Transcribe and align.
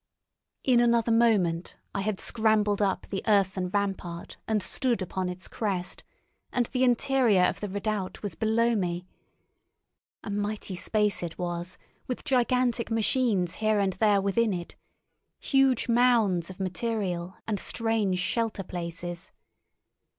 In 0.63 0.79
another 0.79 1.11
moment 1.11 1.77
I 1.93 2.01
had 2.01 2.19
scrambled 2.19 2.81
up 2.81 3.05
the 3.09 3.21
earthen 3.27 3.67
rampart 3.67 4.37
and 4.47 4.63
stood 4.63 4.99
upon 4.99 5.29
its 5.29 5.47
crest, 5.47 6.03
and 6.51 6.65
the 6.65 6.83
interior 6.83 7.43
of 7.43 7.59
the 7.59 7.69
redoubt 7.69 8.23
was 8.23 8.33
below 8.33 8.75
me. 8.75 9.05
A 10.23 10.31
mighty 10.31 10.73
space 10.75 11.21
it 11.21 11.37
was, 11.37 11.77
with 12.07 12.23
gigantic 12.23 12.89
machines 12.89 13.53
here 13.61 13.77
and 13.77 13.93
there 13.93 14.21
within 14.21 14.53
it, 14.53 14.75
huge 15.39 15.87
mounds 15.87 16.49
of 16.49 16.59
material 16.59 17.37
and 17.47 17.59
strange 17.59 18.17
shelter 18.17 18.63
places. 18.63 19.31